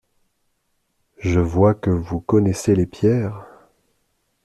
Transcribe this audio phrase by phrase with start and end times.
[1.19, 3.45] Je vois que vous connaissez les pierres.